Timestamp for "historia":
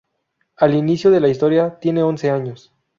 1.29-1.77